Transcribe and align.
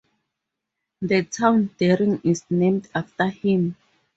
The 1.03 1.25
town 1.25 1.75
Deering 1.77 2.21
is 2.23 2.43
named 2.49 2.89
after 2.95 3.27
him. 3.29 3.75